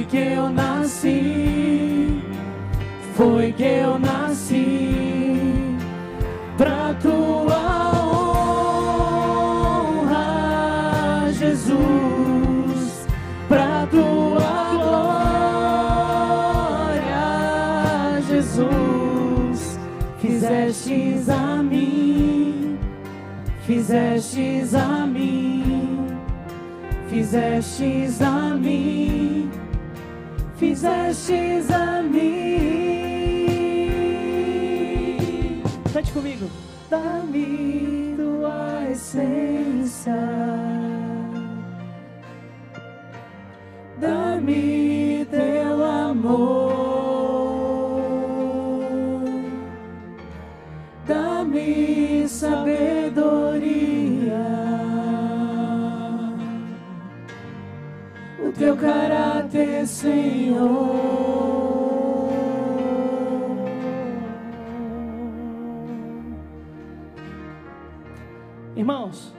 [0.10, 2.22] Que eu nasci,
[3.16, 5.78] foi que eu nasci
[6.58, 7.92] pra tua
[10.02, 13.06] honra, Jesus,
[13.48, 15.40] pra tua glória,
[18.28, 19.80] Jesus.
[20.20, 22.80] Fizestes a mim,
[23.62, 26.08] fizestes a mim,
[27.10, 29.09] fizestes a mim
[30.80, 32.22] fizestes a mim.
[35.94, 36.50] Cante comigo.
[36.90, 40.16] Dá-me tua essência.
[44.00, 46.69] Dá-me teu amor.
[59.90, 61.00] Senhor.
[68.76, 69.34] Irmãos,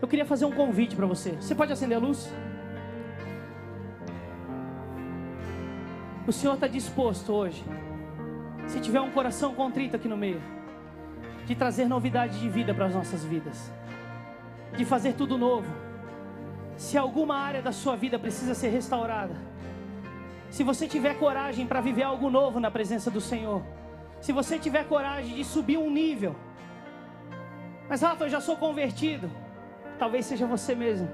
[0.00, 1.32] eu queria fazer um convite para você.
[1.32, 2.32] Você pode acender a luz?
[6.26, 7.62] O Senhor está disposto hoje,
[8.66, 10.40] se tiver um coração contrito aqui no meio,
[11.44, 13.70] de trazer novidade de vida para as nossas vidas,
[14.74, 15.83] de fazer tudo novo.
[16.76, 19.34] Se alguma área da sua vida precisa ser restaurada,
[20.50, 23.62] se você tiver coragem para viver algo novo na presença do Senhor,
[24.20, 26.34] se você tiver coragem de subir um nível,
[27.88, 29.30] mas Rafa, eu já sou convertido.
[29.98, 31.08] Talvez seja você mesmo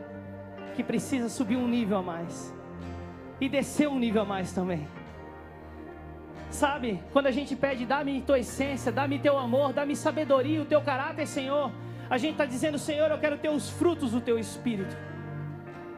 [0.74, 2.54] que precisa subir um nível a mais
[3.40, 4.86] e descer um nível a mais também.
[6.50, 10.80] Sabe, quando a gente pede, dá-me tua essência, dá-me teu amor, dá-me sabedoria, o teu
[10.80, 11.70] caráter, Senhor,
[12.08, 14.96] a gente está dizendo, Senhor, eu quero ter os frutos do teu espírito.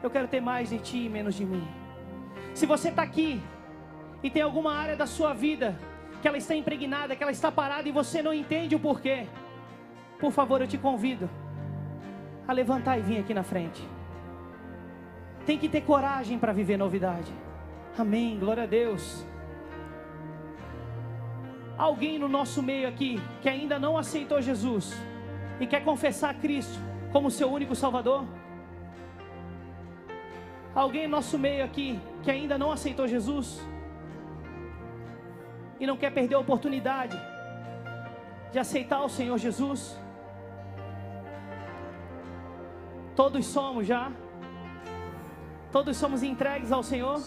[0.03, 1.65] Eu quero ter mais de ti e menos de mim.
[2.53, 3.41] Se você está aqui
[4.21, 5.79] e tem alguma área da sua vida
[6.21, 9.27] que ela está impregnada, que ela está parada e você não entende o porquê,
[10.19, 11.29] por favor, eu te convido
[12.45, 13.81] a levantar e vir aqui na frente.
[15.45, 17.31] Tem que ter coragem para viver novidade.
[17.97, 18.37] Amém.
[18.37, 19.25] Glória a Deus.
[21.77, 24.93] Alguém no nosso meio aqui que ainda não aceitou Jesus
[25.61, 26.77] e quer confessar Cristo
[27.11, 28.25] como seu único Salvador?
[30.75, 33.61] Alguém no nosso meio aqui que ainda não aceitou Jesus
[35.79, 37.19] e não quer perder a oportunidade
[38.51, 39.99] de aceitar o Senhor Jesus?
[43.15, 44.11] Todos somos já.
[45.71, 47.21] Todos somos entregues ao Senhor.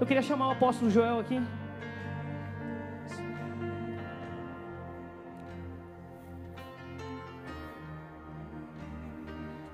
[0.00, 1.40] Eu queria chamar o apóstolo Joel aqui.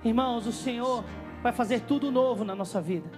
[0.05, 1.05] Irmãos, o Senhor
[1.42, 3.09] vai fazer tudo novo na nossa vida.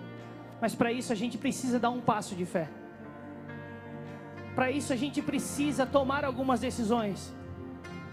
[0.61, 2.69] Mas para isso a gente precisa dar um passo de fé.
[4.55, 7.35] Para isso a gente precisa tomar algumas decisões.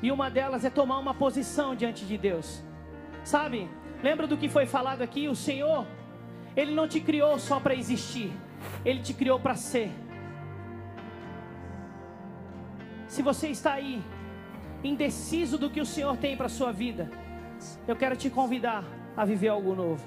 [0.01, 2.63] E uma delas é tomar uma posição diante de Deus.
[3.23, 3.69] Sabe?
[4.01, 5.27] Lembra do que foi falado aqui?
[5.27, 5.85] O Senhor,
[6.55, 8.31] Ele não te criou só para existir,
[8.83, 9.91] Ele te criou para ser.
[13.07, 14.01] Se você está aí,
[14.83, 17.11] indeciso do que o Senhor tem para a sua vida,
[17.87, 18.83] eu quero te convidar
[19.15, 20.03] a viver algo novo.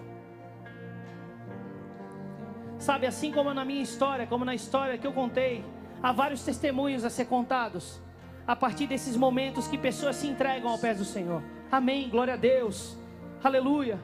[2.78, 5.64] Sabe, assim como na minha história, como na história que eu contei,
[6.02, 8.02] há vários testemunhos a ser contados
[8.46, 11.42] a partir desses momentos que pessoas se entregam ao pé do Senhor.
[11.70, 12.08] Amém.
[12.08, 12.96] Glória a Deus.
[13.42, 13.98] Aleluia.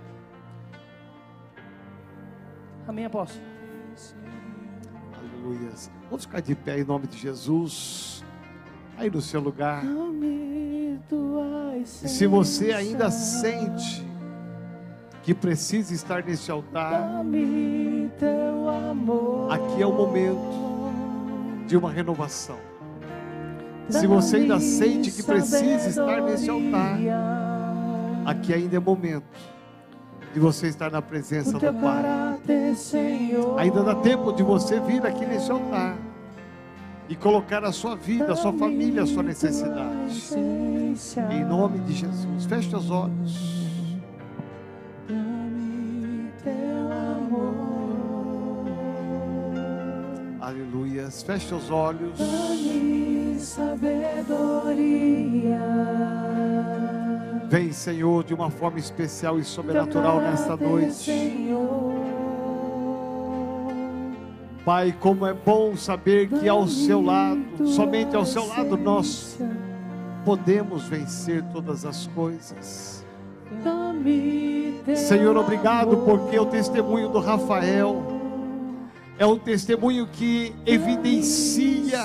[2.86, 3.44] Amém, apóstolo.
[5.14, 5.70] Aleluia.
[6.04, 8.19] Vamos ficar de pé em nome de Jesus.
[9.00, 9.82] Aí no seu lugar.
[11.80, 14.06] E se você ainda sente
[15.22, 17.22] que precisa estar nesse altar,
[19.48, 20.92] aqui é o momento
[21.66, 22.58] de uma renovação.
[23.88, 26.98] Se você ainda sente que precisa estar nesse altar,
[28.26, 29.24] aqui ainda é momento
[30.34, 32.04] de você estar na presença do Pai.
[33.56, 35.96] Ainda dá tempo de você vir aqui nesse altar
[37.10, 40.32] e colocar a sua vida, a sua família, a sua necessidade.
[41.32, 42.44] Em nome de Jesus.
[42.44, 43.50] Feche os olhos.
[50.40, 51.24] Aleluias.
[51.24, 52.16] Feche os olhos.
[57.48, 61.10] Vem, Senhor, de uma forma especial e sobrenatural nesta noite.
[64.70, 69.36] Pai, como é bom saber que ao seu lado, somente ao seu lado, nós
[70.24, 73.04] podemos vencer todas as coisas.
[74.94, 78.00] Senhor, obrigado porque o testemunho do Rafael
[79.18, 82.04] é um testemunho que evidencia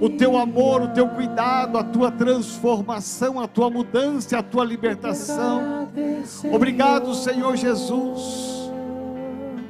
[0.00, 5.90] o teu amor, o teu cuidado, a tua transformação, a tua mudança, a tua libertação.
[6.50, 8.53] Obrigado, Senhor Jesus,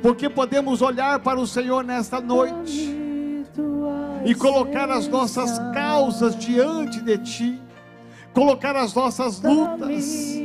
[0.04, 2.94] porque podemos olhar para o Senhor nesta noite
[4.26, 7.62] e colocar as nossas causas diante de Ti,
[8.34, 10.38] colocar as nossas lutas,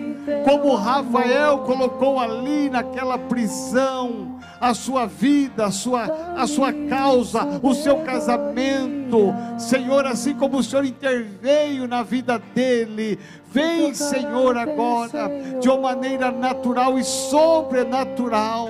[0.46, 6.06] como Rafael colocou ali naquela prisão a sua vida, a sua,
[6.38, 9.36] a sua causa, o seu casamento.
[9.58, 13.20] Senhor, assim como o Senhor interveio na vida dele,
[13.52, 15.30] vem, Senhor, agora,
[15.60, 18.70] de uma maneira natural e sobrenatural.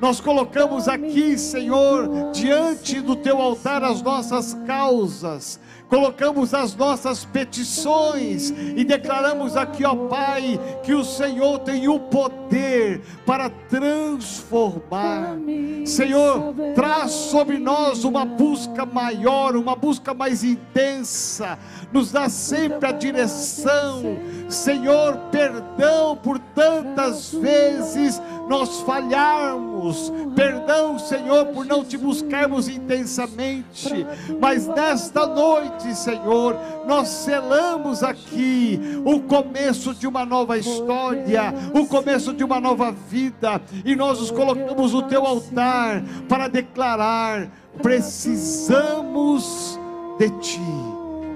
[0.00, 5.58] Nós colocamos aqui, Senhor, diante do teu altar as nossas causas,
[5.88, 13.02] colocamos as nossas petições e declaramos aqui, ó Pai, que o Senhor tem o poder
[13.24, 15.36] para transformar.
[15.84, 21.58] Senhor, traz sobre nós uma busca maior, uma busca mais intensa,
[21.92, 24.02] nos dá sempre a direção.
[24.48, 34.06] Senhor, perdão por tantas vezes nós falharmos, perdão, Senhor, por não te buscarmos intensamente,
[34.40, 36.56] mas nesta noite, Senhor,
[36.86, 43.60] nós selamos aqui o começo de uma nova história, o começo de uma nova vida,
[43.84, 47.48] e nós nos colocamos no teu altar para declarar:
[47.82, 49.78] precisamos
[50.18, 50.60] de ti.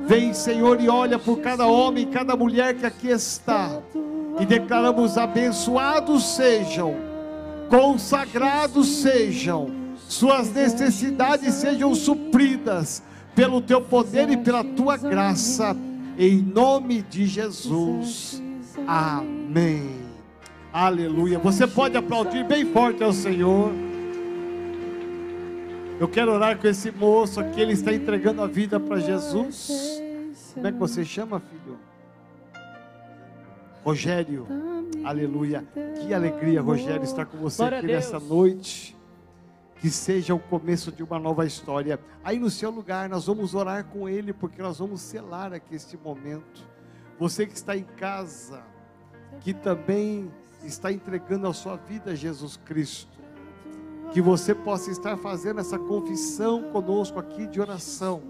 [0.06, 3.80] Vem, Senhor, e olha por cada homem, cada mulher que aqui está.
[4.40, 6.96] E declaramos: abençoados sejam,
[7.68, 9.70] consagrados sejam,
[10.08, 13.02] suas necessidades sejam supridas
[13.34, 15.76] pelo teu poder e pela tua graça,
[16.18, 18.42] em nome de Jesus.
[18.86, 20.00] Amém.
[20.72, 21.38] Aleluia.
[21.38, 23.70] Você pode aplaudir bem forte ao Senhor.
[26.00, 30.00] Eu quero orar com esse moço aqui, ele está entregando a vida para Jesus.
[30.54, 31.78] Como é que você chama, filho?
[33.84, 34.46] Rogério.
[35.04, 35.64] Aleluia.
[36.00, 38.96] Que alegria, Rogério, estar com você Glória aqui nessa noite.
[39.82, 42.00] Que seja o começo de uma nova história.
[42.24, 45.98] Aí no seu lugar, nós vamos orar com ele, porque nós vamos selar aqui este
[45.98, 46.66] momento.
[47.18, 48.62] Você que está em casa,
[49.40, 50.32] que também
[50.64, 53.22] está entregando a sua vida a Jesus Cristo
[54.12, 58.22] que você possa estar fazendo essa confissão conosco aqui de oração,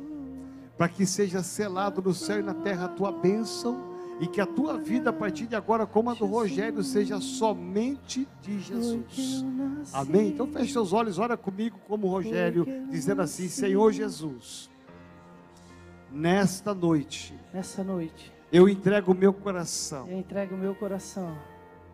[0.78, 4.46] para que seja selado no céu e na terra a tua bênção e que a
[4.46, 9.44] tua vida a partir de agora, como a do Rogério, seja somente de Jesus.
[9.92, 10.28] Amém?
[10.28, 14.70] Então feche seus olhos, ora comigo como Rogério, dizendo assim: Senhor Jesus,
[16.10, 21.36] nesta noite Nessa noite, eu entrego o meu coração eu entrego o meu coração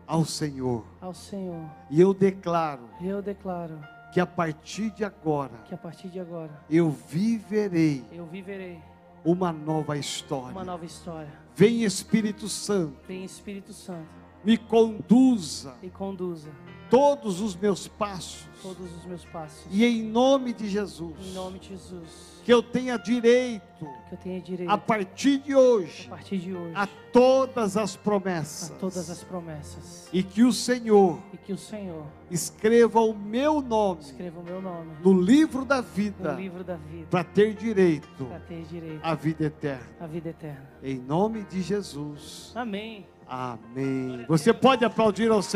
[0.05, 1.69] ao Senhor ao Senhor.
[1.89, 3.79] e eu declaro eu declaro
[4.13, 8.79] que a partir de agora que a partir de agora eu viverei eu viverei
[9.23, 10.51] uma nova história.
[10.51, 11.31] uma nova história.
[11.59, 14.07] Vem Espírito Santo, Vem Espírito Santo.
[14.45, 15.75] Me conduza.
[15.83, 16.49] E conduza
[16.89, 19.65] todos os meus passos todos os meus passos.
[19.71, 24.17] e em nome de Jesus, Em nome de Jesus, que eu tenha direito que eu
[24.17, 28.69] tenha direito a partir de hoje a partir de hoje a todas as a promessas
[28.79, 30.09] todas as promessas.
[30.11, 34.61] e que o Senhor E que o Senhor escreva o meu nome escreva o meu
[34.61, 38.99] nome no livro da no vida livro da vida para ter direito para ter direito
[39.03, 39.87] à vida eterna.
[39.99, 40.69] à vida eterna.
[40.83, 42.51] Em nome de Jesus.
[42.55, 43.05] Amém.
[43.27, 44.25] Amém.
[44.27, 45.49] Você pode aplaudir ao Senhor.